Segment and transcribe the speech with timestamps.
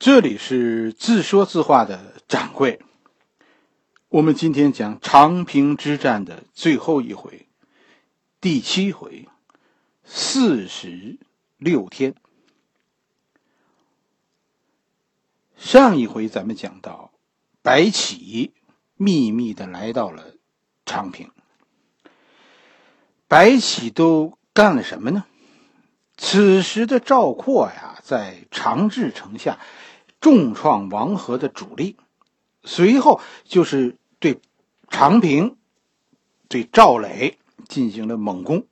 [0.00, 2.80] 这里是自说自话的掌柜。
[4.08, 7.46] 我们今天讲长平之战的最后一回，
[8.40, 9.28] 第七回，
[10.02, 11.18] 四十
[11.58, 12.14] 六天。
[15.58, 17.12] 上一回咱们讲到，
[17.60, 18.54] 白起
[18.96, 20.32] 秘密的来到了
[20.86, 21.30] 长平。
[23.28, 25.26] 白起都干了什么呢？
[26.16, 29.58] 此时的赵括呀，在长治城下。
[30.20, 31.96] 重创王和的主力，
[32.62, 34.40] 随后就是对
[34.88, 35.56] 长平、
[36.48, 37.38] 对赵垒
[37.68, 38.66] 进行了猛攻，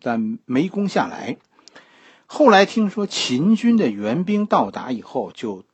[0.00, 1.36] 但没攻下来。
[2.26, 5.64] 后来听说秦军的援兵到达以后，就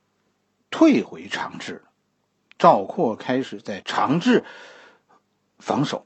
[0.69, 1.83] 退回长治。
[2.59, 4.43] 赵括开始在长治
[5.57, 6.05] 防守。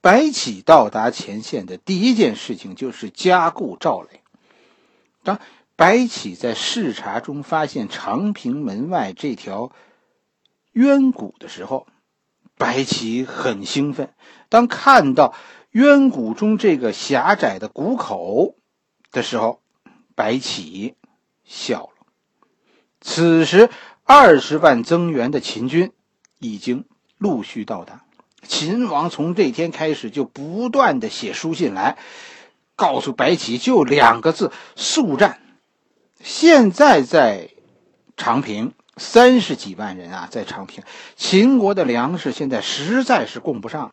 [0.00, 4.20] 白起到达前线的第一件事情就是加固赵垒。
[5.22, 5.40] 当
[5.78, 9.70] 白起在视察中发现长平门外这条
[10.72, 11.86] 渊谷的时候，
[12.56, 14.12] 白起很兴奋。
[14.48, 15.36] 当看到
[15.70, 18.56] 渊谷中这个狭窄的谷口
[19.12, 19.60] 的时候，
[20.16, 20.96] 白起
[21.44, 22.06] 笑了。
[23.00, 23.70] 此时，
[24.02, 25.92] 二十万增援的秦军
[26.40, 26.86] 已经
[27.18, 28.04] 陆续到达。
[28.42, 31.96] 秦王从这天开始就不断的写书信来，
[32.74, 35.38] 告诉白起就两个字：速战。
[36.22, 37.50] 现在在
[38.16, 40.82] 长平三十几万人啊，在长平，
[41.16, 43.92] 秦国的粮食现在实在是供不上。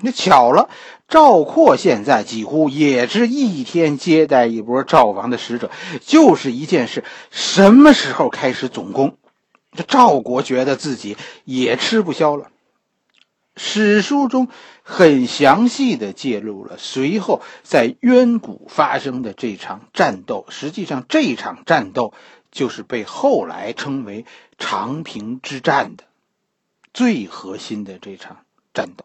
[0.00, 0.70] 那巧了，
[1.06, 9.18] 赵括现在几乎也是一天接待一波赵王的使者，就是一件事：什么时候开始总攻？
[9.76, 12.46] 这赵国觉得自己也吃不消了。
[13.54, 14.48] 史书中
[14.82, 20.46] 很详细的记录了随后在渊谷发生的这场战斗。
[20.48, 22.14] 实际上，这场战斗
[22.50, 24.24] 就是被后来称为
[24.56, 26.04] 长平之战的
[26.94, 28.38] 最核心的这场
[28.72, 29.04] 战斗。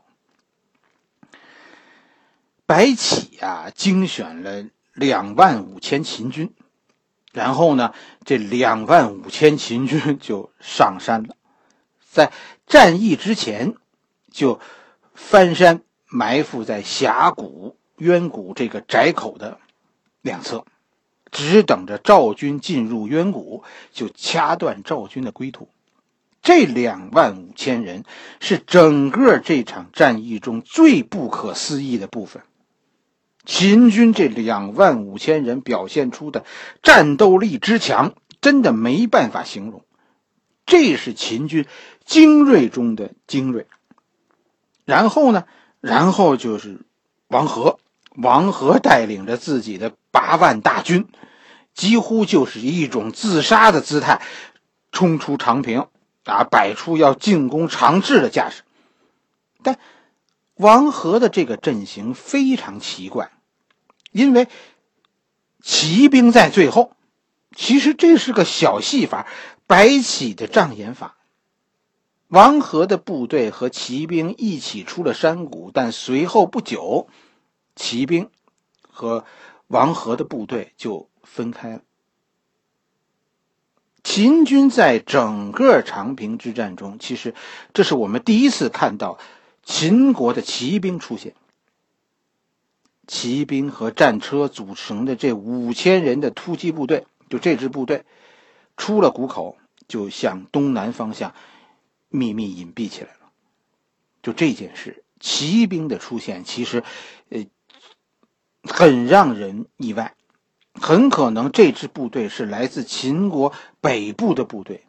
[2.66, 6.54] 白起啊，精选了两万五千秦军，
[7.34, 7.94] 然后呢，
[8.24, 11.36] 这两万五千秦军就上山了。
[12.10, 12.32] 在
[12.66, 13.76] 战役之前。
[14.32, 14.60] 就
[15.14, 19.60] 翻山埋伏在峡谷渊谷这个窄口的
[20.22, 20.66] 两侧，
[21.32, 25.70] 只等着赵军进入渊谷，就掐断赵军的归途。
[26.42, 28.04] 这两万五千人
[28.40, 32.44] 是整个这场战役中最不可思议的部分。
[33.44, 36.46] 秦军这两万五千人表现出的
[36.84, 39.84] 战斗力之强，真的没办法形容。
[40.66, 41.66] 这是秦军
[42.06, 43.68] 精锐中的精锐。
[44.88, 45.44] 然后呢？
[45.82, 46.80] 然后就是
[47.28, 47.78] 王和，
[48.16, 51.10] 王和带领着自己的八万大军，
[51.74, 54.22] 几乎就是一种自杀的姿态，
[54.94, 55.88] 冲出长平，
[56.24, 58.64] 啊，摆出要进攻长治的架势。
[59.62, 59.78] 但
[60.56, 63.30] 王和的这个阵型非常奇怪，
[64.14, 64.48] 因为
[65.62, 66.94] 骑兵在最后。
[67.54, 69.28] 其实这是个小戏法，
[69.66, 71.17] 白起的障眼法。
[72.28, 77.08] 王和的部队和骑兵一起出了山谷，但随后不久，
[77.76, 78.30] 骑兵
[78.82, 79.24] 和
[79.68, 81.82] 王和的部队就分开了。
[84.04, 87.34] 秦军在整个长平之战中，其实
[87.74, 89.20] 这是我们第一次看到
[89.64, 91.34] 秦国的骑兵出现。
[93.08, 98.04] 骑兵和战车组成的这五千人的突击部队，就这支部队
[98.76, 101.34] 出了谷口，就向东南方向。
[102.18, 103.32] 秘密隐蔽起来了，
[104.24, 106.84] 就这件事，骑兵的出现其实，
[107.30, 107.46] 呃，
[108.64, 110.16] 很让人意外。
[110.74, 114.86] 很可能这支部队是来自秦国北部的部队，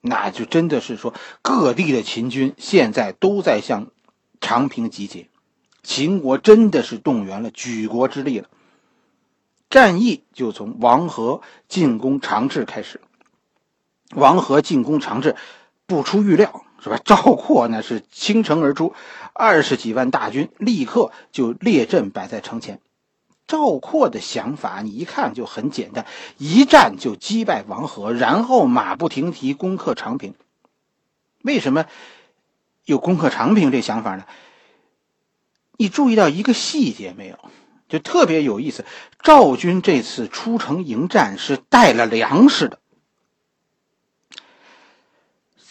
[0.00, 3.90] 那就真的是说各地的秦军现在都在向
[4.40, 5.28] 长平集结，
[5.82, 8.48] 秦国真的是动员了举国之力了。
[9.70, 13.00] 战役就从王和进攻长治开始，
[14.14, 15.36] 王和进攻长治。
[15.84, 16.98] 不出预料，是吧？
[17.04, 18.92] 赵括呢是倾城而出，
[19.32, 22.80] 二十几万大军立刻就列阵摆在城前。
[23.46, 26.06] 赵括的想法，你一看就很简单，
[26.38, 30.34] 一战就击败王和，然后马不停蹄攻克长平。
[31.42, 31.84] 为什么
[32.84, 34.24] 有攻克长平这想法呢？
[35.76, 37.38] 你注意到一个细节没有？
[37.88, 38.84] 就特别有意思，
[39.22, 42.78] 赵军这次出城迎战是带了粮食的。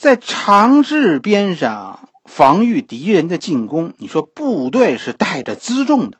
[0.01, 6.18] 在长治边上防御敌人的进攻，你说部队是带着辎重的，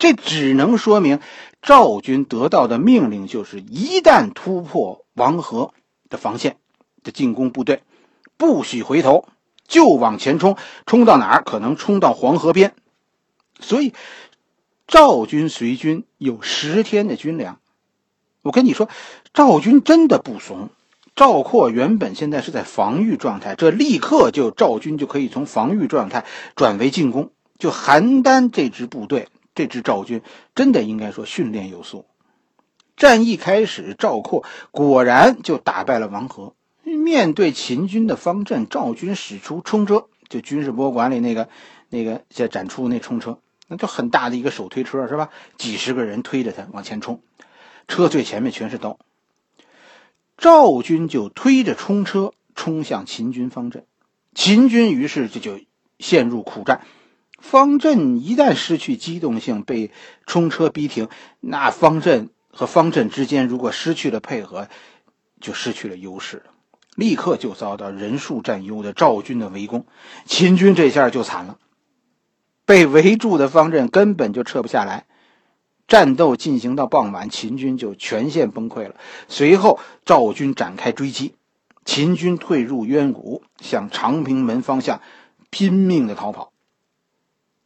[0.00, 1.20] 这只能说明
[1.62, 5.72] 赵军得到的命令就是：一旦突破王河
[6.08, 6.56] 的防线
[7.04, 7.84] 的进攻部队，
[8.36, 9.28] 不许回头，
[9.68, 11.42] 就往前冲，冲到哪儿？
[11.44, 12.74] 可能冲到黄河边。
[13.60, 13.94] 所以，
[14.88, 17.60] 赵军随军有十天的军粮。
[18.42, 18.88] 我跟你说，
[19.32, 20.70] 赵军真的不怂。
[21.14, 26.24] 赵括原本现在是在防御状态，这立刻就赵军就可以从防御状态
[26.56, 27.30] 转为进攻。
[27.56, 30.22] 就邯郸这支部队，这支赵军
[30.56, 32.04] 真的应该说训练有素。
[32.96, 36.54] 战役开始，赵括果然就打败了王和。
[36.82, 41.48] 面对秦军的方阵，赵军使出冲车，就军事博物馆里那个
[41.88, 43.38] 那个在展出那冲车，
[43.68, 45.30] 那就很大的一个手推车是吧？
[45.56, 47.20] 几十个人推着它往前冲，
[47.86, 48.98] 车最前面全是刀。
[50.36, 53.84] 赵军就推着冲车冲向秦军方阵，
[54.34, 55.60] 秦军于是这就
[55.98, 56.82] 陷入苦战。
[57.38, 59.90] 方阵一旦失去机动性，被
[60.26, 61.08] 冲车逼停，
[61.40, 64.68] 那方阵和方阵之间如果失去了配合，
[65.40, 66.42] 就失去了优势，
[66.96, 69.86] 立刻就遭到人数占优的赵军的围攻。
[70.24, 71.58] 秦军这下就惨了，
[72.64, 75.06] 被围住的方阵根本就撤不下来。
[75.86, 78.94] 战斗进行到傍晚，秦军就全线崩溃了。
[79.28, 81.34] 随后，赵军展开追击，
[81.84, 85.02] 秦军退入渊谷，向长平门方向
[85.50, 86.52] 拼命的逃跑。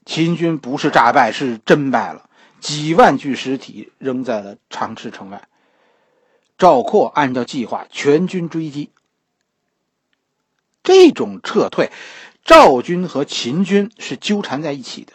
[0.04, 2.28] 秦军不是诈败，是真败了，
[2.58, 5.46] 几万具尸体扔在了长池城外。
[6.58, 8.90] 赵括按照计划全军追击。
[10.82, 11.92] 这种撤退，
[12.44, 15.12] 赵军和秦军是纠缠在一起的，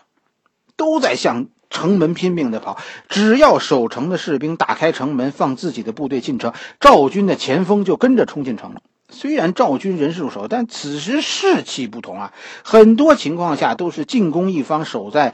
[0.78, 1.48] 都在向。
[1.74, 2.78] 城门拼命的跑，
[3.10, 8.82] 只要守城的士兵打开城门，放自己的部队进城，赵军的前锋就跟着冲进城了。
[9.10, 12.34] 虽然赵军人数少，但此时士气不同啊！
[12.64, 15.34] 很多情况下都是进攻一方守在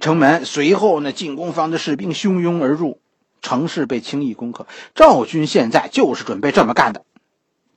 [0.00, 3.00] 城门，随后呢，进攻方的士兵汹涌而入，
[3.40, 4.66] 城市被轻易攻克。
[4.94, 7.04] 赵军现在就是准备这么干的。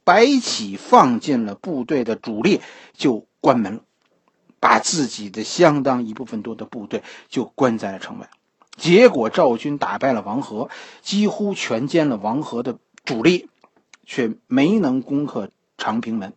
[0.03, 2.61] 白起放进了部队的主力，
[2.95, 3.79] 就关门了。
[4.59, 8.29] 把自己的相当一部分多的部队就关在了城外，
[8.75, 10.69] 结果赵军打败了王和，
[11.01, 13.49] 几乎全歼了王和的主力，
[14.05, 16.33] 却没能攻克长平门，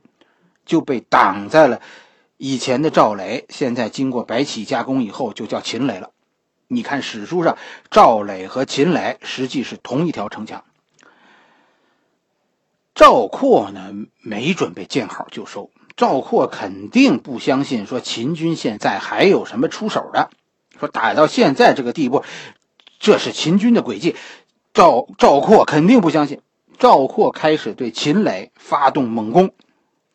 [0.67, 1.81] 就被挡在了
[2.37, 6.11] 以前的赵垒，现在经过白起加工以后就叫秦垒了。
[6.69, 7.59] 你看史书上，
[7.91, 10.65] 赵垒和秦垒实际是同一条城墙。
[12.95, 15.71] 赵括呢，没准备见好就收。
[16.01, 20.31] 赵括肯定不相信，说秦军现在还有什么出手的，
[20.79, 22.25] 说打到现在这个地步，
[22.99, 24.17] 这是秦军的诡计。
[24.73, 26.41] 赵赵括肯定不相信。
[26.79, 29.51] 赵括开始对秦垒发动猛攻，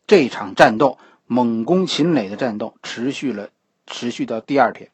[0.07, 0.97] 这场战斗
[1.27, 3.49] 猛攻秦垒的战斗持续了，
[3.85, 4.89] 持续到第二天。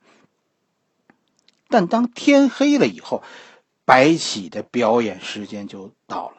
[1.69, 3.23] 但当天黑了以后，
[3.85, 6.35] 白起的表演时间就到了。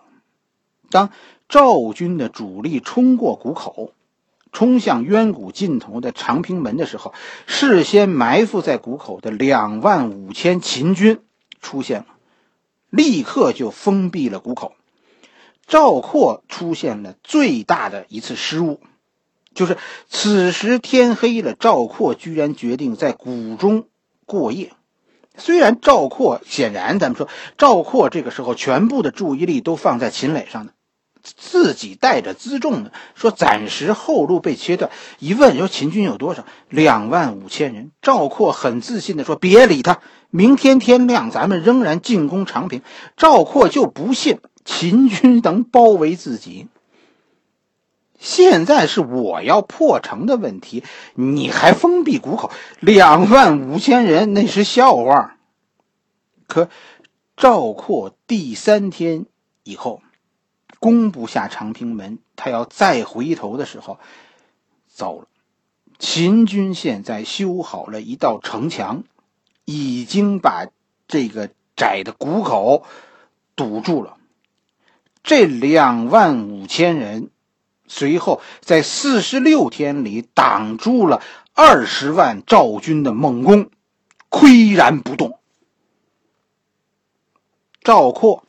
[0.90, 1.08] 当
[1.48, 3.94] 赵军的主力冲过谷口。
[4.52, 7.12] 冲向渊谷尽头的长平门的时候，
[7.46, 11.20] 事先埋伏在谷口的两万五千秦军
[11.60, 12.06] 出现了，
[12.90, 14.75] 立刻就封闭了谷口。
[15.66, 18.81] 赵括出现了最大的一次失误，
[19.54, 19.78] 就是
[20.08, 23.88] 此时天黑了，赵括居然决定在谷中
[24.26, 24.72] 过夜。
[25.38, 27.26] 虽然赵括显然，咱们说
[27.56, 30.72] 赵括这个时候全部的注意力都放在秦垒上呢。
[31.22, 34.91] 自己带着辎重呢，说暂时后路被切断。
[35.20, 36.44] 一问说秦军有多少？
[36.69, 37.93] 两万五千人。
[38.02, 40.00] 赵括很自信的说：“别理他，
[40.31, 42.82] 明天天亮，咱们仍然进攻长平。”
[43.17, 46.67] 赵括就不信秦军能包围自己。
[48.19, 50.82] 现在是我要破城的问题，
[51.14, 52.50] 你还封闭谷口，
[52.81, 55.36] 两万五千人那是笑话。
[56.48, 56.69] 可
[57.36, 59.26] 赵括第三天
[59.62, 60.02] 以后。
[60.82, 64.01] 攻不下长平门，他要再回头的时候，
[64.89, 65.29] 糟了！
[66.01, 69.05] 秦军现在修好了一道城墙，
[69.65, 70.67] 已经把
[71.06, 72.84] 这个窄的谷口
[73.55, 74.17] 堵住了。
[75.22, 77.31] 这两万五千人，
[77.86, 81.22] 随后在四十六天里挡住了
[81.55, 83.70] 二十万赵军的猛攻，
[84.29, 85.39] 岿然不动。
[87.84, 88.43] 赵括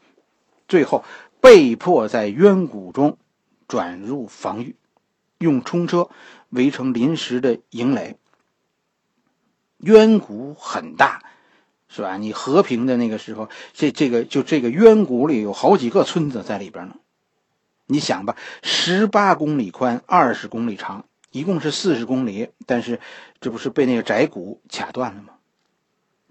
[0.67, 1.05] 最后。
[1.43, 3.17] 被迫在渊谷中
[3.67, 4.77] 转入防御，
[5.39, 6.09] 用冲车
[6.47, 8.15] 围成临时的营垒。
[9.79, 11.21] 渊谷很大，
[11.89, 12.15] 是吧？
[12.15, 16.95] 你和平的那个时候，这这个就这个渊谷里有好几个村子在里边呢。
[17.87, 22.51] 你想吧，十八公里宽，二十公里长，一共是四十公里。
[22.65, 23.01] 但是
[23.41, 25.32] 这不是被那个窄谷卡断了吗？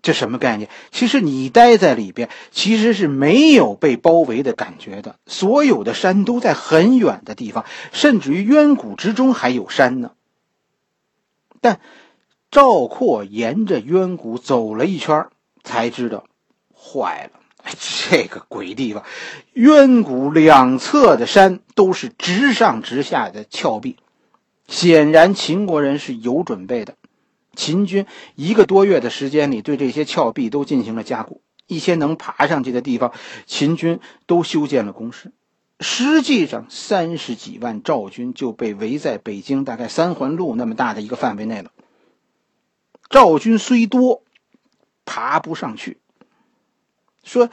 [0.03, 0.69] 这什么概念？
[0.91, 5.15] 其实你待在里边，其实是没有被包围的感觉的。
[5.27, 10.11] 所有的山都在很远的地方，甚至于渊谷之中还有山呢。
[11.61, 11.79] 但
[12.51, 15.29] 赵括沿着渊谷走了一圈，
[15.63, 16.25] 才知道，
[16.75, 17.41] 坏了，
[18.11, 19.05] 这个鬼地方，
[19.53, 23.97] 渊谷两侧的山都是直上直下的峭壁，
[24.67, 26.97] 显然秦国人是有准备的。
[27.55, 33.13] 秦军一个多月的时间里，对这些峭壁都进行了加固，一些能爬上去的地方，
[33.47, 35.33] 秦军都修建了工事。
[35.81, 41.73] 实际上，三十几万赵军就被围在北京大概三环路那么大的一个范围内了。
[43.11, 44.23] 赵军虽多，
[45.05, 45.99] 爬不上去。
[47.25, 47.51] 说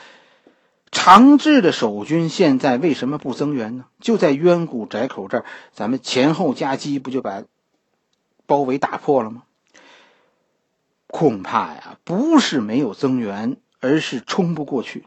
[0.91, 3.85] 长治的守军现在为什么不增援呢？
[3.99, 7.43] 就在渊谷窄口这儿，咱们前后夹击，不就把
[8.45, 9.43] 包围打破了吗？
[11.11, 15.05] 恐怕呀，不是没有增援，而是冲不过去。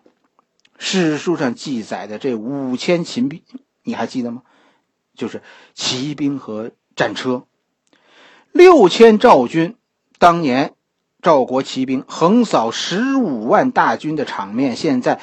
[0.77, 3.41] 史书上记载的这五千秦兵，
[3.85, 4.43] 你还记得吗？
[5.15, 5.43] 就是
[5.75, 7.45] 骑兵和战车。
[8.51, 9.77] 六千赵军，
[10.19, 10.75] 当年
[11.23, 15.21] 赵国骑兵横扫十五万大军的场面，现在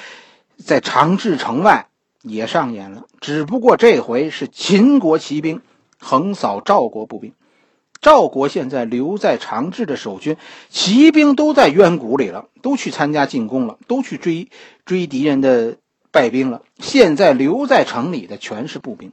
[0.57, 1.89] 在长治城外
[2.21, 3.05] 也上演了。
[3.19, 5.61] 只不过这回是秦国骑兵
[5.99, 7.33] 横扫赵国步兵。
[8.01, 10.37] 赵国现在留在长治的守军、
[10.69, 14.47] 骑兵都在渊谷里了，都去参加进攻了，都去追
[14.85, 15.77] 追敌人的
[16.09, 16.63] 败兵了。
[16.77, 19.11] 现在留在城里的全是步兵，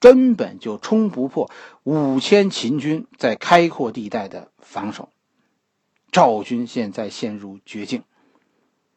[0.00, 1.50] 根本就冲不破
[1.82, 5.10] 五千秦军在开阔地带的防守。
[6.10, 8.04] 赵军现在陷入绝境。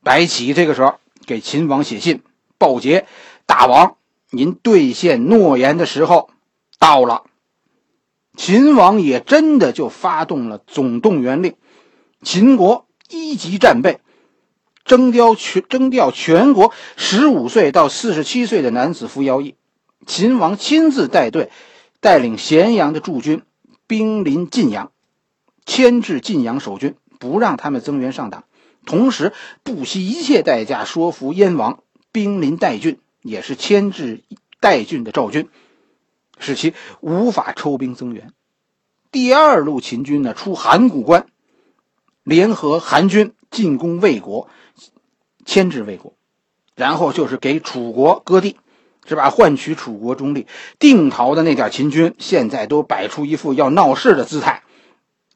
[0.03, 2.23] 白起这个时候给秦王写信
[2.57, 3.07] 报捷
[3.45, 3.97] ：“大王，
[4.29, 6.29] 您兑现诺言的时候
[6.79, 7.23] 到了。”
[8.35, 11.55] 秦王也真的就发动了总动员令，
[12.21, 13.99] 秦国一级战备，
[14.83, 19.55] 征调全征调全国十五岁到四十七岁的男子服徭役。
[20.05, 21.49] 秦王亲自带队，
[21.99, 23.41] 带领咸阳的驻军
[23.87, 24.91] 兵临晋阳，
[25.65, 28.43] 牵制晋阳守军，不让他们增援上党，
[28.85, 31.79] 同时不惜一切代价说服燕王
[32.11, 34.21] 兵临代郡，也是牵制
[34.59, 35.49] 代郡的赵军。
[36.39, 38.31] 使其无法抽兵增援。
[39.11, 41.27] 第二路秦军呢，出函谷关，
[42.23, 44.49] 联合韩军进攻魏国，
[45.45, 46.13] 牵制魏国，
[46.75, 48.57] 然后就是给楚国割地，
[49.07, 49.29] 是吧？
[49.29, 50.47] 换取楚国中立。
[50.79, 54.63] 定陶的那点秦军现在都摆出一副要闹事的姿态，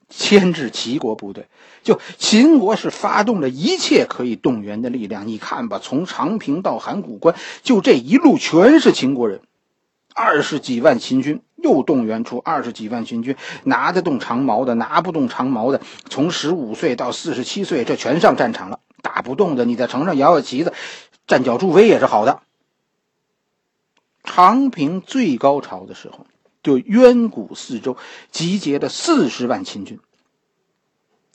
[0.10, 1.48] 牵制齐国部队。
[1.82, 5.26] 就秦国是发动了一切可以动员的力量。
[5.28, 9.40] 你看吧，从长平到函谷关，就这一路全是秦国人。
[10.22, 18.82] 二十几万秦军又动员出二十几万秦军，拿得动长矛的，拿不动长矛的，从十五岁到四十七岁，这全上战场了。
[19.02, 20.74] 打不动的，你在城上摇摇旗子，
[21.26, 22.42] 站脚助威也是好的。
[24.26, 26.28] 长平最高潮的时候，
[26.62, 27.96] 就渊谷四周
[28.30, 30.02] 集结了四十万秦军，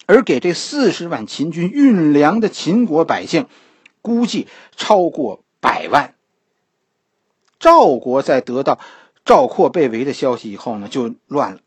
[0.04, 3.46] 而给这四十万秦军运粮的秦国百姓，
[4.02, 6.13] 估计超过百万。
[7.64, 8.78] 赵国在得到
[9.24, 11.60] 赵括被围的消息以后呢，就乱了。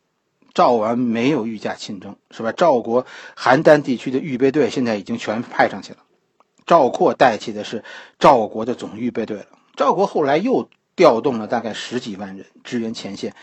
[0.53, 2.51] 赵王没有御驾亲征，是吧？
[2.51, 5.99] 赵国邯郸地区的预备队现在已经全派上去了。
[6.67, 7.83] 赵括带起的是
[8.19, 9.47] 赵国的总预备队了。
[9.75, 13.33] 赵国后来又调动了大概十几万人支援前线，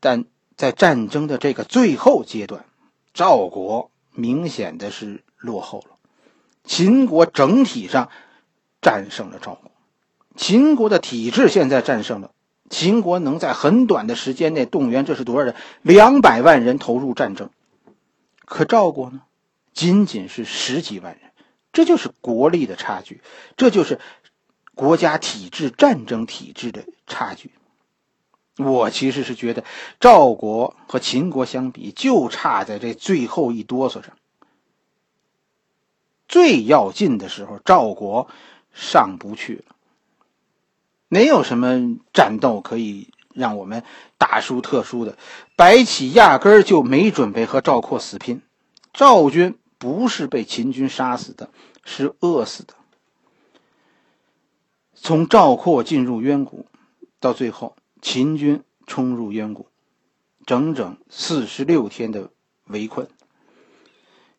[0.00, 0.24] 但
[0.56, 2.64] 在战争的这个最后阶段，
[3.12, 5.98] 赵国明显的是落后了。
[6.64, 8.08] 秦国整体上
[8.80, 9.70] 战胜了赵国。
[10.36, 12.30] 秦国的体制现在战胜了，
[12.68, 15.54] 秦国能在很短的时间内动员，这是多少人？
[15.82, 17.50] 两百万人投入战争。
[18.44, 19.22] 可赵国呢，
[19.72, 21.32] 仅仅是十几万人，
[21.72, 23.20] 这就是国力的差距，
[23.56, 23.98] 这就是
[24.74, 27.50] 国家体制、战争体制的差距。
[28.58, 29.64] 我其实是觉得，
[30.00, 34.16] 赵国和秦国相比，就差在这最后一哆嗦上。
[36.26, 38.28] 最要紧的时候，赵国
[38.72, 39.75] 上不去了。
[41.16, 43.82] 没有什么战斗可以让我们
[44.18, 45.16] 大输特输的，
[45.56, 48.42] 白起压根儿就没准备和赵括死拼。
[48.92, 51.48] 赵军不是被秦军杀死的，
[51.86, 52.74] 是饿死的。
[54.92, 56.66] 从赵括进入渊谷，
[57.18, 59.68] 到最后秦军冲入渊谷，
[60.44, 62.28] 整整四十六天的
[62.66, 63.08] 围困。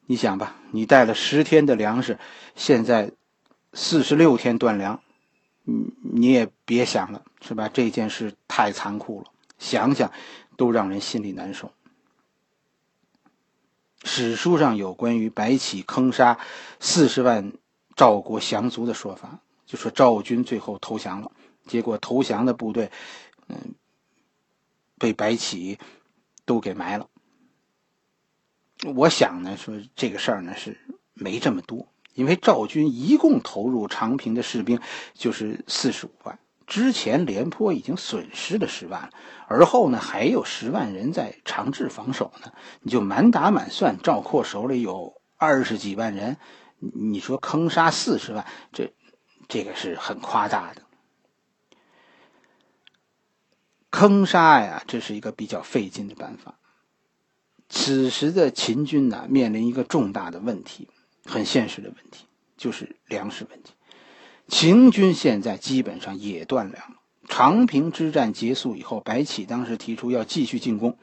[0.06, 2.20] 你想吧，你带了十天的粮食，
[2.56, 3.14] 现在
[3.74, 5.02] 四十六天断粮。
[5.70, 7.68] 你你也别想了，是吧？
[7.68, 10.10] 这件事太残酷了，想想
[10.56, 11.74] 都让人心里难受。
[14.04, 16.40] 史书上有关于白起坑杀
[16.80, 17.52] 四十万
[17.96, 21.30] 赵国降卒的说法，就说赵军最后投降了，
[21.66, 22.90] 结果投降的部队，
[23.48, 23.76] 嗯，
[24.98, 25.78] 被白起
[26.46, 27.10] 都给埋了。
[28.96, 30.80] 我想呢，说这个事儿呢是
[31.14, 31.86] 没这么多，
[32.18, 34.82] 因为赵军一共投入长平的士兵
[35.14, 39.12] 就是四十五万，之前廉颇已经损失了十万，
[39.48, 46.38] 而后呢还有十万人在长治防守呢，你就满打满算，赵括手里有二十几万人，
[46.80, 48.44] 你说坑杀四十万，
[48.74, 48.92] 这
[49.48, 50.82] 这个是很夸大的。
[53.92, 56.56] 坑杀呀，这是一个比较费劲的办法。
[57.70, 60.90] 此时的秦军呢，面临一个重大的问题，
[61.28, 62.26] 很现实的问题，
[62.58, 63.74] 就是粮食问题。
[64.48, 66.96] 秦军现在基本上也断粮了。
[67.28, 70.98] 长平之战结束以后，白起当时提出要继续进攻，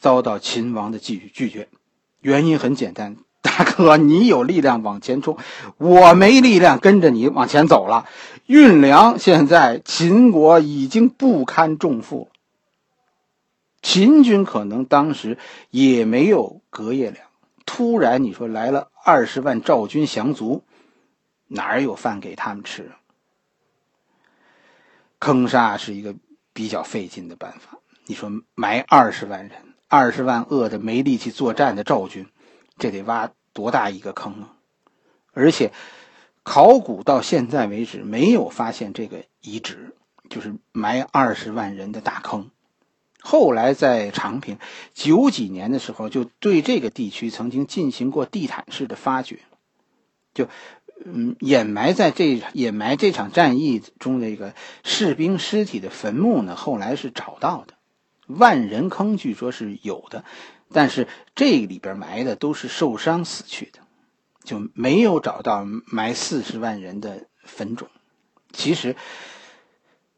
[0.00, 1.68] 遭到秦王的拒拒绝。
[2.20, 5.36] 原因很简单，大哥，你有力量往前冲，
[5.76, 8.06] 我没力量跟着你往前走了。
[8.46, 12.30] 运粮现在秦国已经不堪重负。
[13.82, 15.36] 秦军可能当时
[15.70, 17.27] 也没有隔夜粮，
[17.70, 20.64] 突然你说来了二十万赵军降卒，
[21.48, 22.90] 哪有饭给他们吃？
[25.18, 26.14] 坑杀是一个
[26.54, 27.78] 比较费劲的办法。
[28.06, 32.26] 你说埋二十万人，二十万饿的没力气作战的赵军，
[32.78, 34.56] 这得挖多大一个坑啊！
[35.34, 35.70] 而且
[36.42, 39.94] 考古到现在为止没有发现这个遗址，
[40.30, 42.50] 就是埋二十万人的大坑。
[43.20, 44.58] 后来在长平
[44.94, 49.40] 九几年的时候，就对这个地区曾经进行过地毯式的发掘，
[50.34, 50.48] 就
[51.04, 57.74] 嗯掩埋在这掩埋这场战役中的一个士兵尸体的坟墓呢，后来是找到的。
[58.26, 60.24] 万人坑据说是有的，
[60.72, 63.80] 但是这里边埋的都是受伤死去的，
[64.44, 67.88] 就没有找到埋四十万人的坟冢。
[68.52, 68.94] 其实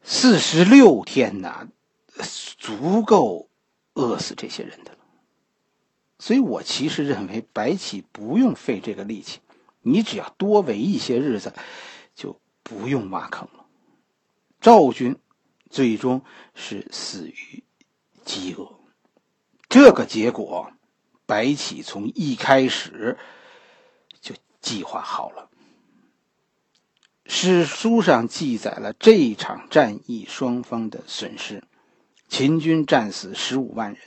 [0.03, 1.67] 四十六天呐。
[2.21, 3.49] 足够
[3.93, 4.97] 饿死这些人的了，
[6.19, 9.39] 所以我其实认为白起不用费这个力气，
[9.81, 11.53] 你只要多围一些日子，
[12.15, 13.65] 就不用挖坑了。
[14.59, 15.17] 赵军
[15.69, 17.63] 最终是死于
[18.23, 18.79] 饥饿，
[19.67, 20.71] 这个结果
[21.25, 23.17] 白起从一开始
[24.19, 25.49] 就计划好了。
[27.25, 31.63] 史书上记载了这场战役双方的损失。
[32.31, 33.99] 秦军战死十五万人，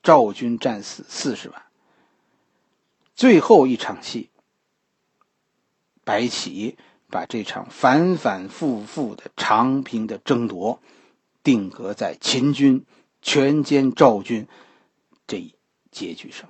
[0.00, 1.64] 赵军战死四十万。
[3.16, 4.30] 最后一场戏，
[6.04, 6.78] 白起
[7.10, 10.80] 把这场反反复复的长平的争夺，
[11.42, 12.86] 定格在秦军
[13.20, 14.46] 全歼赵军
[15.26, 15.56] 这一
[15.90, 16.48] 结局上。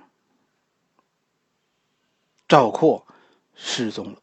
[2.47, 3.07] 赵括
[3.55, 4.21] 失踪了，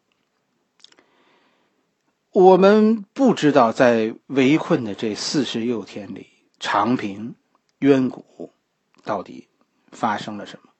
[2.30, 6.28] 我们不知道在围困的这四十六天里。
[6.66, 7.34] 长平
[7.80, 8.50] 渊谷
[9.02, 9.48] 到底
[9.92, 10.70] 发生了什么？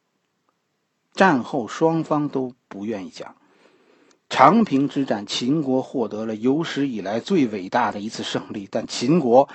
[1.13, 3.37] 战后双方都不愿意讲。
[4.31, 9.51] 长平之战，秦国获得了有史以来最伟大的一次胜利，但秦国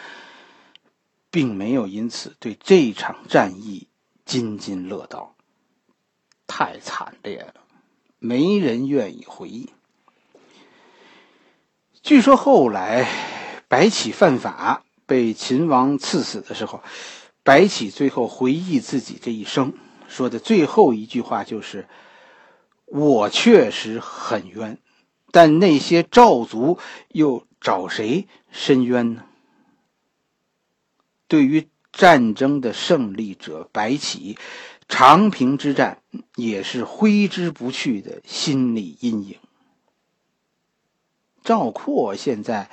[1.32, 3.88] 并没有因此对这场战役
[4.24, 5.36] 津津乐道。
[6.46, 7.56] 太惨烈了，
[8.20, 9.72] 没人愿意回忆。
[12.04, 13.08] 据说后来
[13.68, 14.84] 白起犯法。
[15.10, 16.84] 被秦王赐死的时候，
[17.42, 19.74] 白起最后回忆自己这一生，
[20.08, 21.88] 说的最后一句话就是
[22.86, 24.78] ：“我确实很冤，
[25.32, 29.24] 但那些赵族又找谁申冤呢？”
[31.28, 34.38] 对于战争的胜利者白起，
[34.88, 36.04] 长平之战
[36.36, 39.38] 也是挥之不去的心理阴影。
[41.44, 42.70] 赵括现在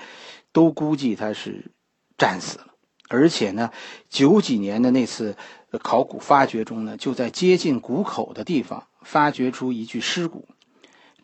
[0.52, 1.70] 都估计他是。
[2.18, 2.66] 战死了，
[3.08, 3.70] 而且呢，
[4.08, 5.36] 九几年的那次
[5.82, 10.48] 考古发掘中呢，就在接近谷口的地方发掘出一具尸骨，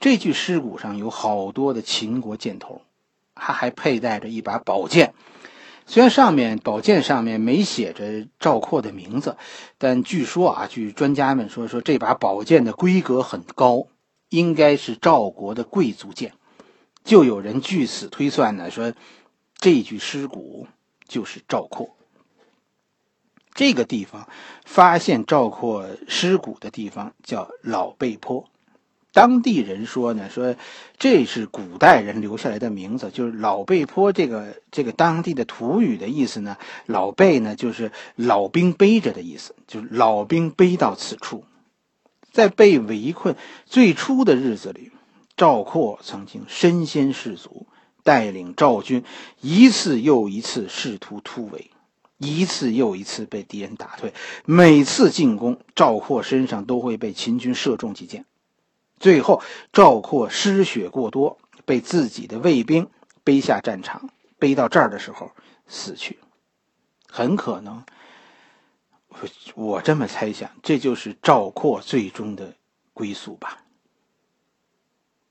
[0.00, 2.82] 这具尸骨上有好多的秦国箭头，
[3.34, 5.14] 他还佩戴着一把宝剑。
[5.84, 9.36] 虽然上面宝剑上面没写着赵括的名字，
[9.78, 13.88] 但据说啊，据专家们说，说这把宝剑的规格很高，
[14.28, 16.34] 应该是赵国的贵族剑。
[17.02, 18.92] 就有人据此推算呢，说
[19.56, 20.68] 这具尸骨。
[21.12, 21.90] 就是赵括。
[23.54, 24.26] 这个地方
[24.64, 28.48] 发现赵括尸骨的地方叫老背坡，
[29.12, 30.56] 当地人说呢，说
[30.96, 41.44] 这是古代人留下来的名字，就是老背坡这个这个当地的土语的意思呢，老背呢就是老兵背着的意思，就是老兵背到此处。
[42.32, 44.90] 在被围困最初的日子里，
[45.36, 47.66] 赵括曾经身先士卒，
[48.02, 49.04] 带领赵军
[49.40, 51.70] 一次又一次试图突围，
[52.18, 54.12] 一次又一次被敌人打退。
[54.44, 58.24] 每次进攻，赵括身上都会被秦军射中几箭。
[58.98, 62.88] 最后，赵括失血过多，被自己的卫兵
[63.24, 65.30] 背下战场，背到这儿的时候
[65.66, 66.18] 死去。
[67.08, 67.84] 很可能，
[69.54, 72.54] 我这么猜想，这就是赵括最终的
[72.92, 73.61] 归宿吧。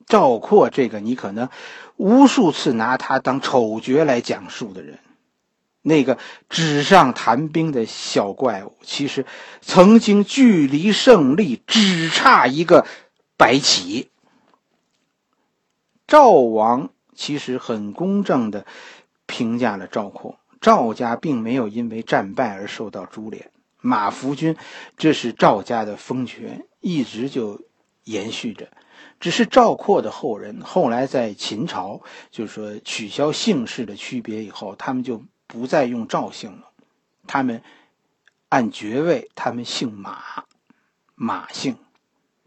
[0.07, 1.49] 赵括这个，你可能
[1.97, 4.99] 无数次拿他当丑角来讲述的人，
[5.81, 6.17] 那个
[6.49, 9.25] 纸上谈兵的小怪物，其实
[9.61, 12.85] 曾经距离胜利只差一个。
[13.37, 14.11] 白起，
[16.05, 18.67] 赵王其实很公正的
[19.25, 20.37] 评价了赵括。
[20.59, 24.55] 赵家并没有因为战败而受到株连，马服军
[24.95, 27.59] 这是赵家的封权，一直就
[28.03, 28.67] 延续着。
[29.21, 36.71] 只是赵括的后人后来在秦朝，就是说取消姓氏的区别以后，他们就不再用赵姓了，
[37.27, 37.63] 他们
[38.49, 40.45] 按爵位，他们姓马，
[41.15, 41.77] 马姓。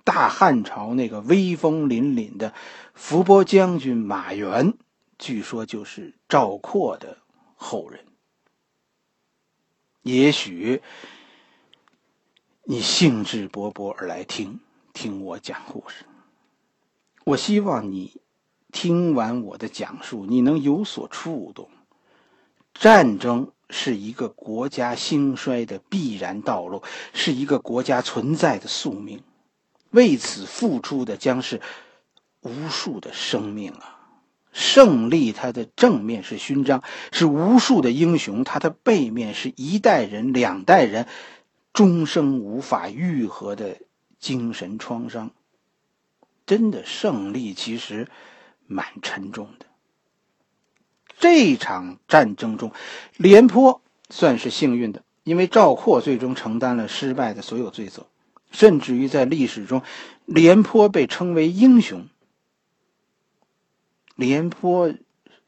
[0.03, 2.53] 大汉朝那个威风凛凛的
[2.93, 4.75] 伏波将军马援，
[5.17, 7.17] 据说就是赵括的
[7.57, 8.05] 后人。
[10.03, 10.83] 也许
[12.65, 14.61] 你兴致勃勃而来听
[14.93, 16.05] 听我讲故事，
[17.25, 18.21] 我希望你
[18.71, 21.69] 听完我的讲述，你能有所触动。
[22.75, 26.83] 战争是一个国家兴衰的必然道路，
[27.15, 29.23] 是一个国家存在的宿命。
[29.91, 31.63] 为此付出的将是
[32.43, 34.11] 无数的生命啊！
[34.53, 41.07] 胜利，它的正面是勋章，是无数的英雄；它的背面是一代人、两代人
[41.73, 43.79] 终生无法愈合的
[44.19, 45.31] 精神创伤。
[46.47, 48.09] 真的，胜利其实
[48.67, 49.67] 蛮沉重的。
[51.19, 52.73] 这场战争中，
[53.17, 53.81] 廉颇
[54.11, 58.07] 算是幸运的，因为赵括最终承担了失败的所有罪责。
[58.51, 59.83] 甚至于在历史中，
[60.27, 62.09] 廉颇被称为英雄。
[64.15, 64.95] 廉颇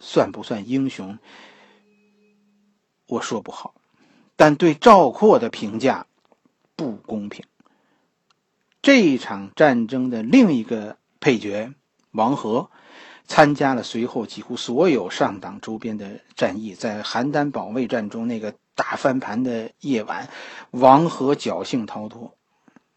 [0.00, 1.18] 算不算英雄？
[3.06, 3.74] 我说不好，
[4.35, 6.06] 但对赵括的评价
[6.74, 7.44] 不公平。
[8.87, 11.72] 这一场战争的另一个配角
[12.12, 12.70] 王和，
[13.27, 20.29] 参加了随后几乎所有上党周边的战役，在邯郸保卫战中那个大翻盘的夜晚，
[20.70, 22.37] 王和侥幸逃脱。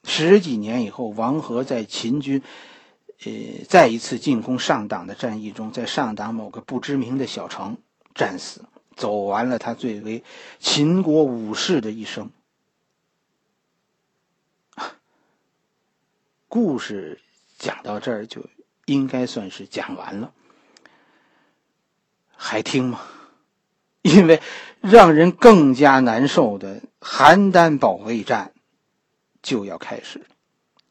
[0.03, 2.43] 十几年以后，王和在秦军，
[3.25, 3.31] 呃，
[3.67, 7.77] 再一次进攻上党的战役中，在上党某个不知名的小城
[8.13, 8.63] 战死，
[8.95, 10.23] 走完了他最为
[10.59, 12.29] 秦国武士的一生。
[16.49, 17.21] 故事
[17.57, 18.43] 讲到这儿就
[18.85, 20.33] 应该算是讲完了，
[22.35, 22.99] 还听吗？
[24.01, 24.41] 因为
[24.81, 28.53] 让人更加难受的邯郸保卫战。
[29.41, 30.25] 就要开始，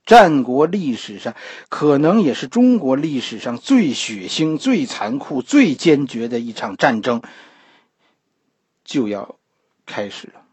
[0.06, 1.34] 战国历史上
[1.68, 7.20] 可能也是中国历史上最血腥、最残酷、最坚决的一场战争
[8.84, 9.38] 就要
[9.84, 10.46] 开始了。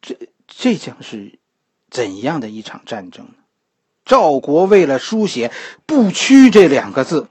[0.00, 0.16] 这
[0.46, 1.38] 这将是
[1.90, 3.28] 怎样的一场战争？
[4.10, 5.52] 赵国为了书写
[5.86, 7.28] “不屈”这两个字，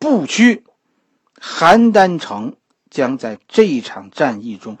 [0.00, 0.64] 不屈，
[1.40, 2.56] 邯郸城
[2.90, 4.76] 将在这一场战役中，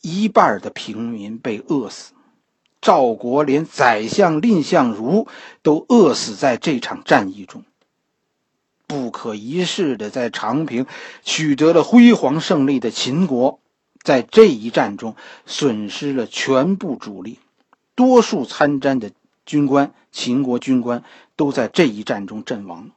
[0.00, 2.14] 一半的平民被饿死。
[2.80, 5.28] 赵国连宰相蔺相如
[5.60, 7.62] 都饿死在这场战役中。
[8.86, 10.86] 不可一世的在长平
[11.22, 13.60] 取得了辉煌胜利的秦国，
[14.02, 17.38] 在这一战中损失了全部主力，
[17.94, 19.10] 多数参战的
[19.46, 21.02] 军官，秦国军官
[21.36, 22.90] 都在这一战中阵亡，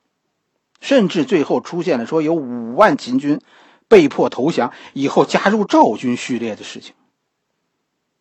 [0.81, 3.39] 甚至最后出现了说有五万秦军
[3.87, 6.95] 被迫投降，以后加入赵军序列的事情。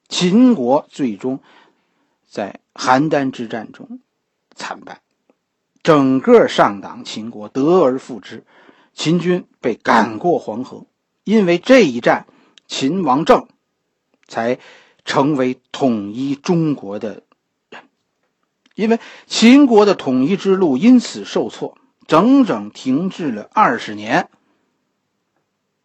[0.09, 1.41] 秦国最终。
[2.31, 4.01] 在邯郸之战中
[4.55, 5.01] 惨败，
[5.83, 8.45] 整个上党秦国得而复之，
[8.93, 10.85] 秦军被赶过黄河。
[11.25, 12.27] 因为这一战，
[12.67, 13.49] 秦王政
[14.27, 14.59] 才
[15.07, 17.23] 成为统一中国的。
[18.79, 24.31] 因为秦国的统一之路因此受挫，整整停滞了二十年。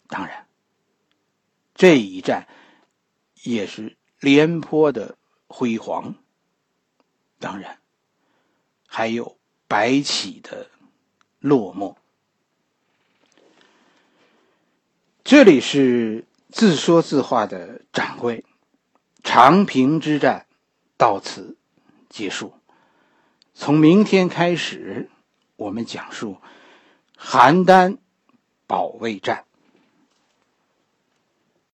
[0.08, 0.46] 当然，
[1.74, 2.48] 这一战
[3.42, 6.14] 也是廉颇的辉煌。
[7.40, 7.80] 当然，
[8.86, 10.70] 还有白起的
[11.40, 11.96] 落寞。
[15.24, 18.46] 这里是自说自话的掌柜，
[19.24, 20.46] 长平之战
[20.96, 21.58] 到此
[22.08, 22.54] 结束。
[23.54, 25.10] 从明天开始，
[25.56, 26.38] 我们讲述
[27.18, 27.98] 邯郸
[28.68, 29.46] 保卫战。